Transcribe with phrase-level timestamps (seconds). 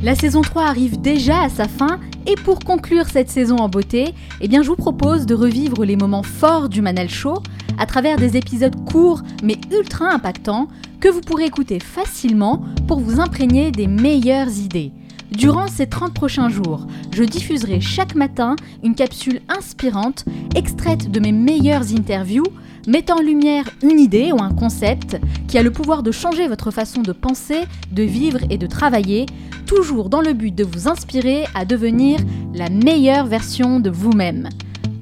[0.00, 4.14] La saison 3 arrive déjà à sa fin et pour conclure cette saison en beauté,
[4.40, 7.42] eh je vous propose de revivre les moments forts du Manal Show
[7.78, 10.68] à travers des épisodes courts mais ultra impactants
[11.00, 14.92] que vous pourrez écouter facilement pour vous imprégner des meilleures idées.
[15.32, 18.54] Durant ces 30 prochains jours, je diffuserai chaque matin
[18.84, 20.24] une capsule inspirante
[20.54, 22.46] extraite de mes meilleures interviews
[22.88, 26.70] mettant en lumière une idée ou un concept qui a le pouvoir de changer votre
[26.70, 27.60] façon de penser,
[27.92, 29.26] de vivre et de travailler,
[29.66, 32.18] toujours dans le but de vous inspirer à devenir
[32.54, 34.48] la meilleure version de vous-même.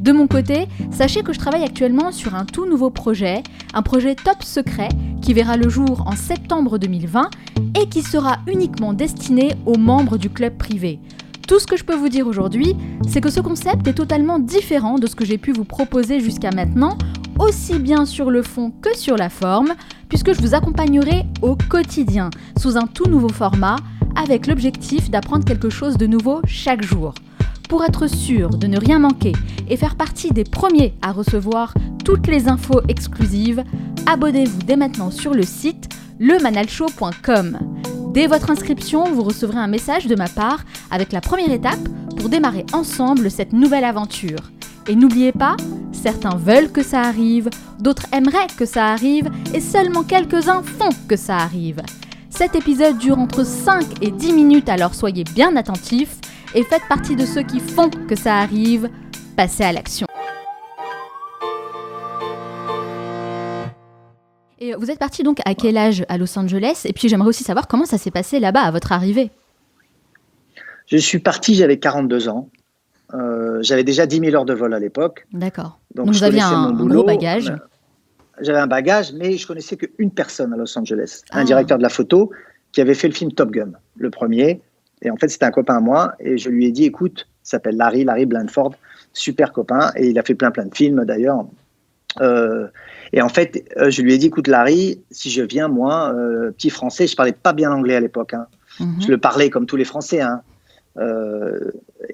[0.01, 4.17] De mon côté, sachez que je travaille actuellement sur un tout nouveau projet, un projet
[4.17, 4.89] top secret
[5.23, 7.31] qui verra le jour en septembre 2020
[7.81, 10.99] et qui sera uniquement destiné aux membres du club privé.
[11.47, 12.75] Tout ce que je peux vous dire aujourd'hui,
[13.09, 16.51] c'est que ce concept est totalement différent de ce que j'ai pu vous proposer jusqu'à
[16.51, 16.99] maintenant,
[17.39, 19.75] aussi bien sur le fond que sur la forme,
[20.09, 23.77] puisque je vous accompagnerai au quotidien, sous un tout nouveau format,
[24.15, 27.15] avec l'objectif d'apprendre quelque chose de nouveau chaque jour.
[27.69, 29.33] Pour être sûr de ne rien manquer
[29.69, 33.65] et faire partie des premiers à recevoir toutes les infos exclusives,
[34.07, 35.89] abonnez-vous dès maintenant sur le site
[36.21, 37.59] lemanalshow.com.
[38.15, 42.29] Dès votre inscription, vous recevrez un message de ma part avec la première étape pour
[42.29, 44.56] démarrer ensemble cette nouvelle aventure.
[44.89, 45.57] Et n'oubliez pas,
[45.91, 51.17] certains veulent que ça arrive, d'autres aimeraient que ça arrive, et seulement quelques-uns font que
[51.17, 51.83] ça arrive.
[52.31, 56.19] Cet épisode dure entre 5 et 10 minutes, alors soyez bien attentifs
[56.55, 58.89] et faites partie de ceux qui font que ça arrive.
[59.37, 60.07] Passez à l'action.
[64.61, 66.83] Et vous êtes parti donc à quel âge à Los Angeles?
[66.85, 69.31] Et puis j'aimerais aussi savoir comment ça s'est passé là-bas à votre arrivée.
[70.87, 72.49] Je suis parti, j'avais 42 ans.
[73.15, 75.27] Euh, j'avais déjà 10 000 heures de vol à l'époque.
[75.33, 75.79] D'accord.
[75.95, 77.53] Donc, vous aviez un, gros bagage.
[78.41, 81.45] J'avais un bagage, mais je connaissais qu'une personne à Los Angeles, un ah.
[81.45, 82.31] directeur de la photo
[82.73, 84.61] qui avait fait le film Top Gun, le premier.
[85.03, 86.13] Et en fait, c'était un copain à moi.
[86.21, 88.75] Et je lui ai dit, écoute, il s'appelle Larry, Larry Blandford,
[89.13, 89.93] super copain.
[89.97, 91.47] Et il a fait plein, plein de films d'ailleurs.
[92.21, 92.67] Euh,
[93.13, 96.51] et en fait, euh, je lui ai dit, écoute, Larry, si je viens, moi, euh,
[96.51, 98.35] petit français, je parlais pas bien anglais à l'époque.
[98.35, 98.47] Hein.
[98.81, 99.03] Mhm.
[99.03, 100.21] Je le parlais comme tous les Français.
[100.21, 100.43] Hein.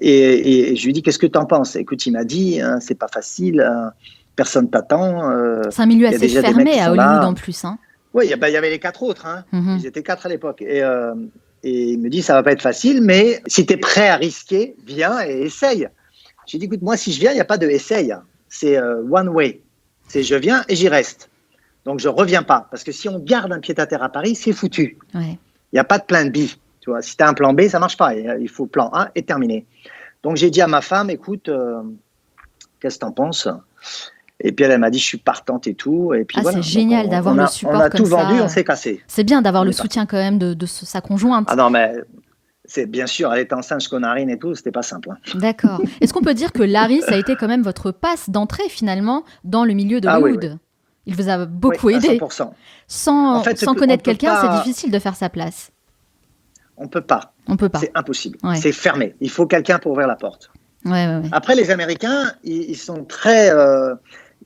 [0.01, 1.75] Et, je lui dit, qu'est-ce que tu en penses?
[1.75, 3.91] Écoute, il m'a dit, hein, c'est pas facile, hein.
[4.35, 5.31] personne t'attend.
[5.69, 7.65] c'est un milieu assez fermé à Hollywood en plus.
[8.13, 9.25] Oui, il y, avait les quatre autres.
[9.51, 9.77] Mhm.
[9.79, 10.61] Ils étaient quatre à l'époque.
[10.61, 10.83] Et,
[11.63, 14.17] et, il me dit, ça va pas être facile, mais si tu es prêt à
[14.17, 15.87] risquer, viens et essaye.
[16.45, 18.13] J'ai dit, écoute, moi, si je viens, il n'y a pas de essaye.
[18.49, 19.61] C'est one way.
[20.07, 21.29] C'est je viens et j'y reste.
[21.85, 22.67] Donc je reviens pas.
[22.71, 24.97] Parce que si on garde un pied à terre à Paris, c'est foutu.
[25.15, 25.37] Il
[25.73, 26.37] n'y a pas de plan B.
[26.83, 28.13] Tu vois, si tu as un plan B, ça marche pas.
[28.13, 29.65] Il faut plan A et terminé.
[30.21, 31.81] Donc j'ai dit à ma femme, écoute, euh,
[32.81, 33.47] qu'est-ce que tu en penses?
[34.41, 36.13] Et puis elle, m'a dit, je suis partante et tout.
[36.13, 37.75] Et puis ah, c'est génial d'avoir le support.
[37.75, 39.01] On a tout vendu, on s'est cassé.
[39.07, 41.47] C'est bien d'avoir le soutien quand même de, sa conjointe.
[41.49, 41.93] Ah non, mais
[42.65, 45.11] c'est bien sûr, elle était enceinte jusqu'aux narines et tout, c'était pas simple.
[45.11, 45.17] Hein.
[45.35, 45.81] D'accord.
[46.01, 49.23] Est-ce qu'on peut dire que Larry, ça a été quand même votre passe d'entrée finalement
[49.45, 50.57] dans le milieu de ah Hollywood?
[51.05, 52.17] Il vous a beaucoup aidé.
[52.17, 52.51] 100%.
[52.87, 55.71] Sans, sans connaître quelqu'un, c'est difficile de faire sa place.
[56.77, 57.33] On peut pas.
[57.47, 57.79] On peut pas.
[57.79, 58.37] C'est impossible.
[58.55, 59.15] C'est fermé.
[59.21, 60.51] Il faut quelqu'un pour ouvrir la porte.
[61.31, 63.51] Après, les Américains, ils, sont très.
[63.51, 63.95] Euh,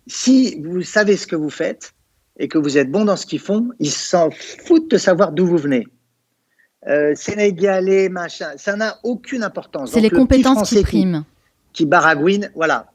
[0.05, 1.93] si vous savez ce que vous faites
[2.37, 4.29] et que vous êtes bon dans ce qu'ils font, ils s'en
[4.65, 5.87] foutent de savoir d'où vous venez.
[6.87, 9.91] Euh, sénégalais, machin, ça n'a aucune importance.
[9.91, 11.25] C'est les compétences qui priment.
[11.73, 12.87] Qui, baragouinent, voilà.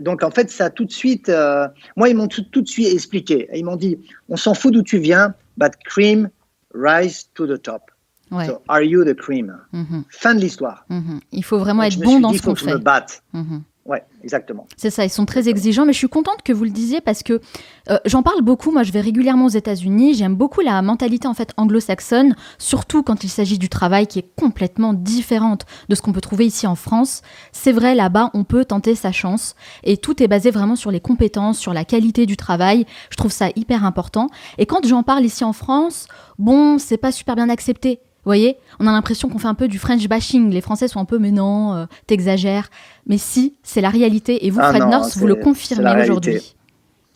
[0.00, 3.48] Donc en fait, ça tout de suite, euh, moi ils m'ont tout, de suite expliqué.
[3.54, 6.30] Ils m'ont dit, on s'en fout d'où tu viens, but cream
[6.74, 7.82] rise to the top.
[8.30, 10.04] So are you the cream mhm.
[10.10, 10.84] Fin de l'histoire.
[10.88, 11.20] Mhm.
[11.32, 12.70] Il faut vraiment être bon dans ce qu'on fait.
[12.70, 13.22] Je me batte.
[13.32, 13.62] Mhm.
[13.88, 14.66] Ouais, exactement.
[14.76, 17.22] C'est ça, ils sont très exigeants, mais je suis contente que vous le disiez parce
[17.22, 17.40] que
[17.88, 18.70] euh, j'en parle beaucoup.
[18.70, 20.12] Moi, je vais régulièrement aux États-Unis.
[20.12, 24.28] J'aime beaucoup la mentalité en fait anglo-saxonne, surtout quand il s'agit du travail qui est
[24.36, 27.22] complètement différente de ce qu'on peut trouver ici en France.
[27.52, 31.00] C'est vrai, là-bas, on peut tenter sa chance et tout est basé vraiment sur les
[31.00, 32.84] compétences, sur la qualité du travail.
[33.08, 34.28] Je trouve ça hyper important.
[34.58, 36.08] Et quand j'en parle ici en France,
[36.38, 39.78] bon, c'est pas super bien accepté voyez On a l'impression qu'on fait un peu du
[39.78, 40.50] French bashing.
[40.50, 42.70] Les Français sont un peu, mais non, euh, t'exagères.
[43.06, 44.46] Mais si, c'est la réalité.
[44.46, 46.54] Et vous, ah Fred North, vous le confirmez aujourd'hui.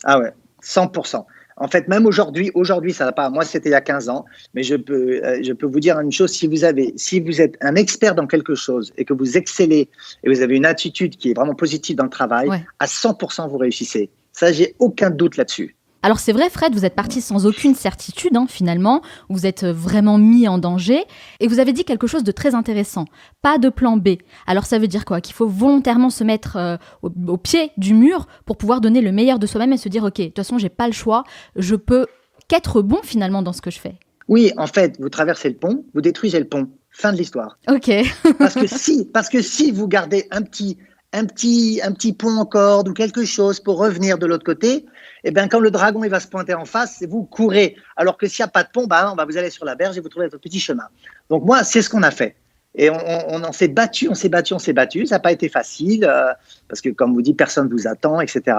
[0.03, 0.33] Ah ouais,
[0.63, 1.25] 100%.
[1.57, 3.29] En fait, même aujourd'hui, aujourd'hui, ça va pas.
[3.29, 5.99] Moi, c'était il y a 15 ans, mais je peux, euh, je peux vous dire
[5.99, 6.31] une chose.
[6.31, 9.89] Si vous avez, si vous êtes un expert dans quelque chose et que vous excellez
[10.23, 13.57] et vous avez une attitude qui est vraiment positive dans le travail, à 100%, vous
[13.57, 14.09] réussissez.
[14.31, 15.75] Ça, j'ai aucun doute là-dessus.
[16.03, 19.01] Alors c'est vrai, Fred, vous êtes parti sans aucune certitude, hein, finalement.
[19.29, 21.05] Vous êtes vraiment mis en danger.
[21.39, 23.05] Et vous avez dit quelque chose de très intéressant.
[23.41, 24.09] Pas de plan B.
[24.45, 25.21] Alors ça veut dire quoi?
[25.21, 29.39] Qu'il faut volontairement se mettre euh, au, pied du mur pour pouvoir donner le meilleur
[29.39, 31.23] de soi-même et se dire, OK, de toute façon, j'ai pas le choix.
[31.55, 32.05] Je peux
[32.49, 33.95] qu'être bon finalement dans ce que je fais.
[34.27, 36.67] Oui, en fait, vous traversez le pont, vous détruisez le pont.
[36.91, 37.57] Fin de l'histoire.
[37.69, 37.91] Ok.
[38.37, 40.77] parce que si, parce que si vous gardez un petit,
[41.13, 44.85] un petit, un petit pont en corde ou quelque chose pour revenir de l'autre côté,
[45.23, 47.75] eh bien, quand le dragon il va se pointer en face, vous courez.
[47.95, 50.01] Alors que s'il n'y a pas de pont, bah, vous allez sur la berge et
[50.01, 50.87] vous trouvez votre petit chemin.
[51.29, 52.35] Donc moi, c'est ce qu'on a fait.
[52.75, 55.05] Et on, on, s'est battu, on s'est battu, on s'est battu.
[55.05, 56.33] Ça n'a pas été facile euh,
[56.67, 58.57] parce que, comme vous dites, personne vous attend, etc.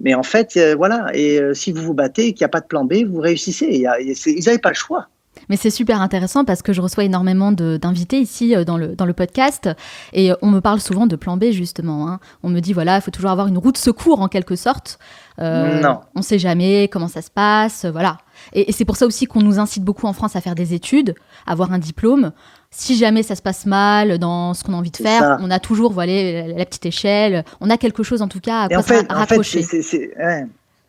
[0.00, 1.06] Mais en fait, euh, voilà.
[1.14, 3.20] Et euh, si vous vous battez et qu'il n'y a pas de plan B, vous
[3.20, 3.84] réussissez.
[4.00, 5.08] ils n'avaient pas le choix.
[5.48, 9.12] Mais c'est super intéressant parce que je reçois énormément d'invités ici dans le, dans le
[9.12, 9.68] podcast
[10.12, 12.08] et on me parle souvent de plan B justement.
[12.08, 12.20] Hein.
[12.42, 14.98] On me dit voilà, il faut toujours avoir une route secours en quelque sorte.
[15.38, 16.00] non.
[16.14, 18.18] On ne sait jamais comment ça se passe, voilà.
[18.52, 20.74] Et, et c'est pour ça aussi qu'on nous incite beaucoup en France à faire des
[20.74, 21.14] études,
[21.46, 22.32] avoir un diplôme
[22.72, 25.60] si jamais ça se passe mal dans ce qu'on a envie de faire, on a
[25.60, 28.82] toujours voilà, la, petite échelle, on a quelque chose en tout cas à, quoi en
[28.82, 29.62] fait, raccrocher.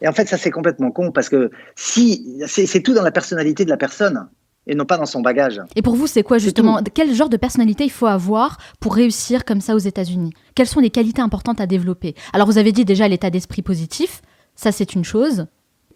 [0.01, 3.65] Et en fait, ça c'est complètement con parce que si c'est tout dans la personnalité
[3.65, 4.27] de la personne
[4.68, 5.62] et non pas dans son bagage.
[5.75, 9.45] Et pour vous, c'est quoi justement Quel genre de personnalité il faut avoir pour réussir
[9.45, 10.31] comme ça aux États-Unis?
[10.56, 12.15] Quelles sont les qualités importantes à développer?
[12.33, 14.21] Alors vous avez dit déjà l'état d'esprit positif,
[14.56, 15.48] ça c'est une chose.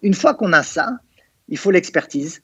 [0.02, 0.90] Une fois qu'on a ça,
[1.48, 2.42] il faut l'expertise,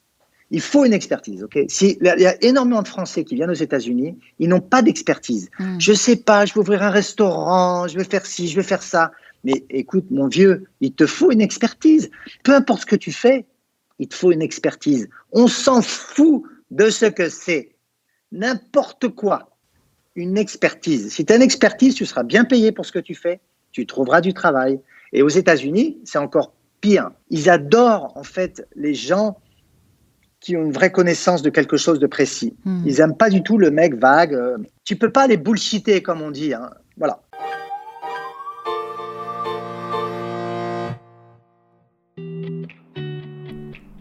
[0.51, 1.43] il faut une expertise.
[1.43, 1.59] ok?
[1.67, 5.49] Si, il y a énormément de Français qui viennent aux États-Unis, ils n'ont pas d'expertise.
[5.59, 5.79] Hmm.
[5.79, 8.83] Je sais pas, je vais ouvrir un restaurant, je vais faire ci, je vais faire
[8.83, 9.11] ça.
[9.43, 12.09] Mais écoute, mon vieux, il te faut une expertise.
[12.43, 13.45] Peu importe ce que tu fais,
[13.99, 15.07] il te faut une expertise.
[15.31, 17.75] On s'en fout de ce que c'est.
[18.31, 19.51] N'importe quoi.
[20.15, 21.11] Une expertise.
[21.11, 23.39] Si tu as une expertise, tu seras bien payé pour ce que tu fais.
[23.71, 24.79] Tu trouveras du travail.
[25.13, 27.11] Et aux États-Unis, c'est encore pire.
[27.29, 29.37] Ils adorent, en fait, les gens
[30.39, 32.55] qui ont une vraie connaissance de quelque chose de précis.
[32.65, 32.83] Hmm.
[32.85, 34.33] Ils n'aiment pas du tout le mec vague.
[34.33, 34.57] Euh.
[34.83, 36.53] Tu peux pas les bullshiter, comme on dit.
[36.53, 36.69] Hein.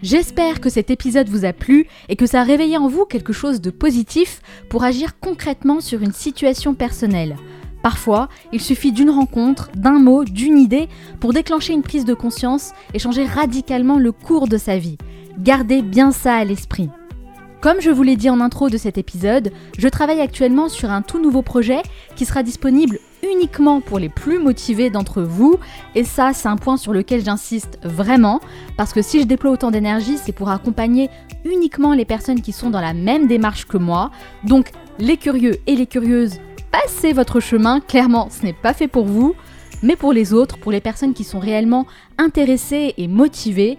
[0.05, 3.33] J'espère que cet épisode vous a plu et que ça a réveillé en vous quelque
[3.33, 7.37] chose de positif pour agir concrètement sur une situation personnelle.
[7.83, 10.91] Parfois, il suffit d'une rencontre, d'un mot, d'une idée
[11.21, 14.99] pour déclencher une prise de conscience et changer radicalement le cours de sa vie.
[15.39, 16.91] Gardez bien ça à l'esprit.
[17.64, 21.00] Comme je vous l'ai dit en intro de cet épisode, je travaille actuellement sur un
[21.00, 21.81] tout nouveau projet
[22.14, 25.56] qui sera disponible uniquement pour les plus motivés d'entre vous.
[25.94, 28.40] Et ça, c'est un point sur lequel j'insiste vraiment,
[28.76, 31.08] parce que si je déploie autant d'énergie, c'est pour accompagner
[31.46, 34.11] uniquement les personnes qui sont dans la même démarche que moi.
[34.46, 36.40] Donc, les curieux et les curieuses,
[36.70, 39.34] passez votre chemin, clairement, ce n'est pas fait pour vous.
[39.82, 41.87] Mais pour les autres, pour les personnes qui sont réellement
[42.19, 43.78] intéressées et motivées,